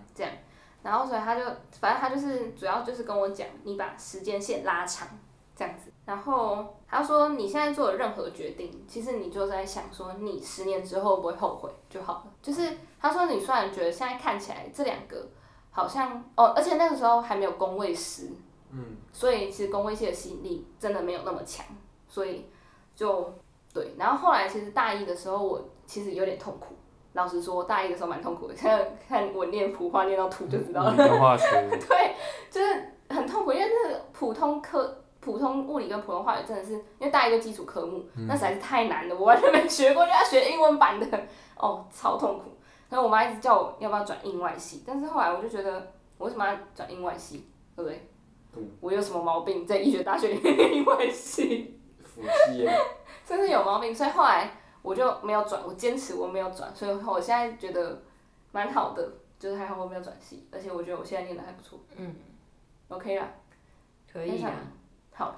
[0.83, 1.41] 然后所以他就，
[1.79, 5.07] 反正他就是主要就是跟我讲，你把时间线拉长
[5.55, 5.89] 这样子。
[6.05, 12.33] 然后他说你现在做的任何决定，其实你就在想说你十年之后会不会后悔就好了。
[12.41, 15.25] 就是他说你虽然觉得现在看起来这两个
[15.71, 18.31] 好像哦，而且那个时候还没有工位师，
[18.71, 21.65] 嗯所以其实工位系的吸引力真的没有那么强，
[22.09, 22.49] 所以
[22.93, 23.33] 就
[23.73, 23.93] 对。
[23.97, 26.75] 然后后来其实大一的时候，我其实有点痛苦。
[27.13, 30.95] 老实说，大一的时候蛮痛苦的，现在看我念普化念到吐就知道了。
[31.87, 32.15] 对，
[32.49, 41.05] 就是很痛苦，因为那个普通科、普通物理跟普通化学真的是，因为大一个基础科目，那实在是太难了，我完全没学过，就要学英文版的，
[41.55, 42.45] 哦，超痛苦。
[42.89, 48.09] 然后我妈一直叫我要不要转英外系，但是后来我就觉得，我为什么要转英外系，对不对？
[48.55, 51.79] 嗯我有什么毛病在医学大学里面念英外系？
[52.03, 52.73] 辅系啊，
[53.25, 54.49] 真是有毛病，所以后来
[54.81, 58.01] 我就没有转，我坚持我没有转，所以我现在觉得
[58.51, 59.07] 蛮好的，
[59.39, 62.15] 就是还好我没有转系，而且我觉得我现在念的还不错嗯
[62.89, 63.27] ，，OK 啦。
[64.11, 64.51] 可以啊。
[65.15, 65.35] 好，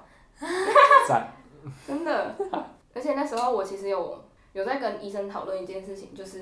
[1.08, 1.32] 赞，
[1.86, 2.34] 真的。
[2.94, 4.22] 而且那时候我其实有
[4.52, 6.40] 有在跟医生讨论一件事情，就是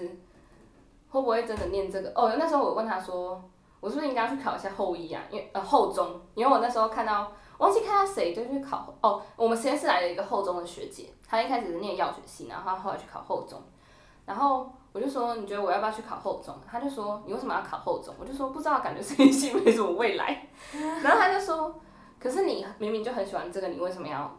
[1.11, 2.11] 会不会真的念这个？
[2.17, 3.41] 哦，那时候我问他说，
[3.79, 5.23] 我是不是应该去考一下后医啊？
[5.31, 7.31] 因为呃后中，因为我那时候看到
[7.65, 13.59] 忘记看到谁就去考哦，我们实验室来了一个后中的学姐，她一开始是念药学系，然后她后来去考后中，
[14.27, 16.55] 然后我就说你觉得我要不要去考后中？
[16.71, 18.15] 她就说你为什么要考后中？
[18.21, 20.47] 我就说不知道，感觉生医系没什么未来。
[21.03, 21.75] 然后她就说，
[22.21, 24.31] 可是你明明就很喜欢这个，你为什么要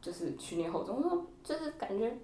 [0.00, 0.96] 就是去念后中？
[0.96, 2.16] 我说就是感觉，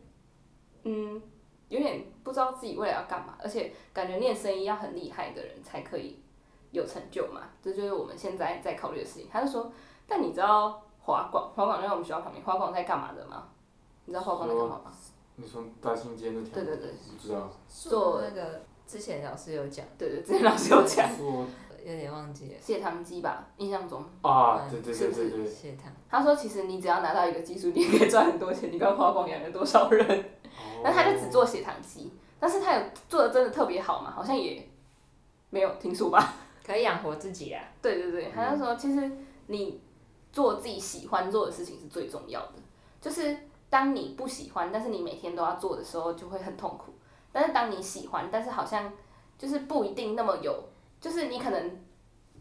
[0.85, 1.21] 嗯，
[1.69, 6.23] 有点不知道自己未来要干嘛，而且感觉念生医要很厉害的人才可以
[6.71, 9.29] 有成就嘛，这就是我们现在在考虑的事情。
[9.31, 9.71] 他就说，
[10.07, 13.49] 但你知道华广，华广就在我们学校旁边，华广在干嘛的吗？
[14.05, 14.93] 你知道华广在干嘛吗？
[15.37, 16.55] 你说大兴街那条？
[16.55, 17.51] 对对对，不知道。
[17.69, 21.47] 做那个之前老师有讲，对对，之前老师有讲说
[21.85, 22.61] 有点忘记了。
[22.61, 24.05] 血糖机吧，印象中。
[24.23, 28.73] 啊，对对是不是对对对，血糖，他说，其实你只要拿到一个技术，你也可以赚很多钱。
[28.73, 30.25] 你看华广养了多少人？
[30.83, 34.11] 哦他就只做血糖机，但是他有做的真的特别好嘛？
[34.11, 34.67] 好像也
[35.51, 36.35] 没有听说吧？
[36.65, 37.63] 可以养活自己啊。
[37.83, 39.11] 对对对，他就说，其实
[39.49, 39.81] 你
[40.37, 42.53] 做自己喜欢做的事情是最重要的。
[43.01, 43.35] 就是
[43.71, 46.93] 当你不喜欢，但是你每天都要做的时候，就会很痛苦。
[47.33, 48.93] 但是当你喜欢，但是好像
[49.39, 50.63] 就是不一定那么有，
[51.01, 51.81] 就是你可能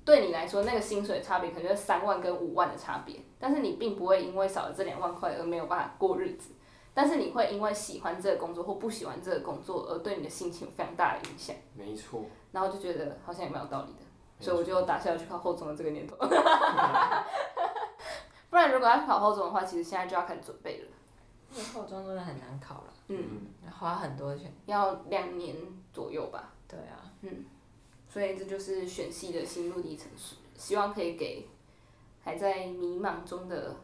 [0.04, 6.52] 对你来说那个薪水差别可能就是三万跟五万的差别，但是你并不会因为少了这两万块而没有办法过日子。
[6.94, 12.26] 但是你会因为喜欢这个工作或不喜欢这个工作而对你的心情有非常大的影响，没错。
[12.52, 14.00] 然后就觉得好像也蛮有道理的。
[14.38, 16.16] 所以我就打消了去考后中的这个念头。
[18.50, 20.88] 不然如果要考后中的话，其实现在就要开始准备了，
[21.52, 23.18] 因为后中真的很难考了，嗯，
[23.64, 24.54] 嗯，花很多钱。
[24.66, 25.56] 要两年
[25.92, 26.54] 左右吧。
[26.68, 27.46] 对啊，嗯
[28.08, 30.08] 所以这就是选系的心路历程，
[30.56, 31.48] 希望可以给
[32.24, 33.76] 还在迷茫中的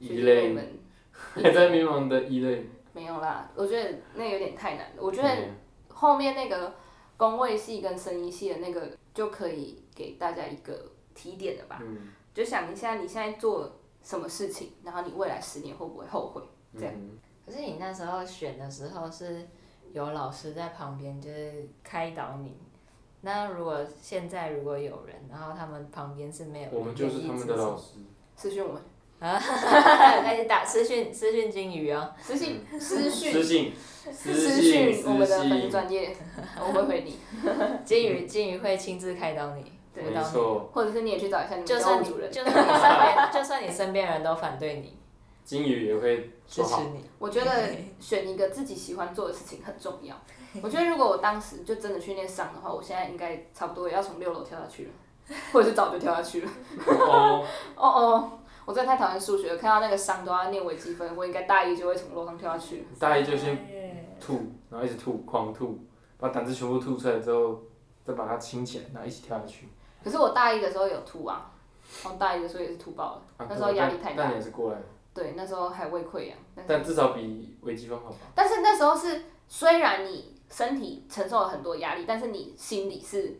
[0.00, 0.78] 学弟妹一类，们。
[1.34, 2.66] 还在迷茫的一类。
[2.92, 5.02] 没有啦，我觉得那有点太难了。
[5.02, 5.54] 我觉得嗯
[5.88, 6.74] 后面那个
[7.16, 11.78] 工位系跟声音系的那个就可以给大家一个提点了吧？
[11.82, 16.42] 嗯，就想一下你现在做什么事情，然后你未来十年会不会后悔？
[16.78, 16.94] 这样。
[16.94, 19.48] 嗯可是你那时候选的时候是
[19.92, 22.56] 有老师在旁边，就是开导你。
[23.22, 27.94] 那如果现在如果有人，然后他们旁边是没有人我们就是他们的老师，
[28.36, 28.82] 私讯我们。
[29.18, 29.36] 啊。
[30.22, 33.42] 开始打私讯私讯金鱼哦，私信私私讯。
[33.42, 33.72] 信，
[34.12, 34.32] 私
[34.62, 36.16] 信，讯我们的粉丝，专业，
[36.56, 37.18] 我会回你，
[37.84, 40.32] 金鱼金鱼会亲自开导你，对没辅导你。
[40.32, 42.30] 错，或者是你也去找一下你们就算你教务主任。
[42.30, 44.96] 就算你身边就算你身边人都反对你，
[45.44, 47.50] 金鱼也会，支持你，我觉得
[47.98, 50.14] 选一个自己喜欢做的事情很重要。
[50.62, 54.90] 我觉得如果我当时就真的去练商的话，我现在应该差不多也要从六楼跳下去了，
[55.52, 56.50] 或者是早就跳下去了。
[56.86, 57.44] 哦，
[57.76, 58.32] 哦哦，
[58.64, 62.84] 我真的太讨厌数学了，看到那个商都要念微积分，我应该大一就会从楼上跳下去。
[62.98, 63.56] 大一就先
[64.20, 65.78] 吐，然后一直吐，狂吐，
[66.18, 67.60] 把胆汁全部吐出来之后，
[68.04, 69.68] 再把它清起来，然后一起跳下去。
[70.02, 71.50] 可是我大一的时候有吐啊，
[72.04, 76.36] 我大一的时候也是吐爆了，啊那时候压力太大也是过来的，对，那时候还胃溃疡。
[76.54, 78.16] 但是但至少比微积分好吧？
[78.34, 83.38] 但是那时候是，虽然你身体承受了很多压力，但是你心里是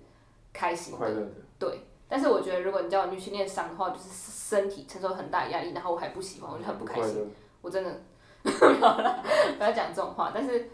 [0.53, 0.99] 开心的。
[0.99, 7.33] 快乐的，对，但是我觉得如果你叫我去练商的话，就是身体承受很大压力，然后我还不喜欢，我就很不开心。
[7.63, 8.01] 我真的
[8.43, 8.51] 不
[8.81, 9.23] 要啦
[9.59, 10.71] 不要讲这种话，但是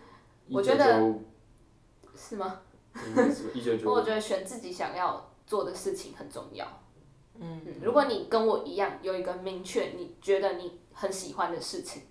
[0.50, 1.14] 我觉得
[2.14, 2.60] 是吗？
[3.84, 6.66] 我觉得选自己想要做的事情很重要。
[7.38, 12.02] 嗯，嗯，如果你跟我一样有一个明确你觉得你很喜欢的事情，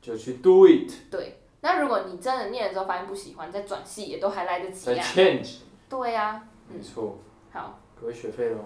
[0.00, 5.56] 就去 do it，对，那如果你真的念的时候发现不喜欢，再转系也都还来得及再呀、change，
[5.88, 7.18] 对呀、没错。
[7.52, 8.64] 好，各位学费了吗？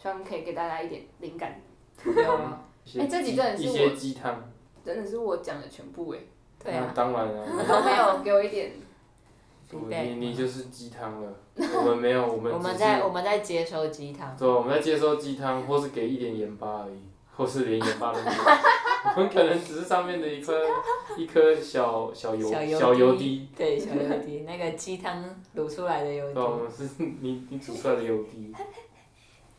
[0.00, 1.60] 希望可以给大家一点灵感。
[2.04, 4.50] 有啊，一些哎这集鸡真的是一些我鸡汤。
[4.82, 6.18] 真的是我讲的全部哎，
[6.64, 8.72] 对啊那当然了，你 都没有给我一点，
[9.72, 17.00] 我 feedback 你你就是鸡汤了，我们没有，我们 我们在我们在接收鸡汤，对，我们在接收鸡汤，或是给一点盐巴而已，
[17.36, 18.32] 或是连盐巴都没有。
[19.16, 20.52] 我们可能只是上面的一颗
[21.16, 25.24] 一颗小小油小小油滴滴，，对小油滴，那个鸡汤
[25.56, 28.52] 卤出来的油对，我滴，们是 你你煮出来的油滴，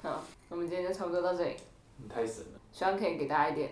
[0.04, 1.56] 好，我们今天就差不多到这里，
[1.98, 3.72] 你太神了，希望可以给大家一点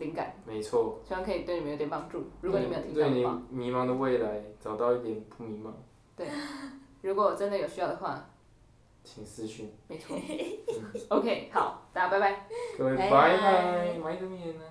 [0.00, 0.98] 灵感，没错。
[1.06, 2.24] 希望可以对你们有点帮助。
[2.40, 5.70] 如果你们有听到迷茫的未来找到一点不迷茫，
[6.16, 6.26] 对
[7.02, 8.28] 如果真的有需要的话，
[9.04, 9.72] 请私讯。
[9.86, 10.16] 没错。
[10.16, 12.46] 嗯 OK，好，大家拜拜。
[12.76, 14.64] 各位拜拜拜拜，买个面呢。